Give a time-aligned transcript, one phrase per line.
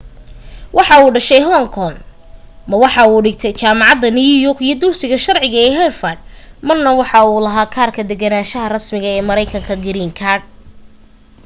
[0.77, 1.95] waxuu ku dhashay hong kong
[2.69, 6.19] ma waxa uu dhigtay jaamacada new york iyo dugsiga sharciga ee harvard
[6.67, 10.43] marna waxa uu lahaa kaarka degganaasha rasmiga ee mareykanka green card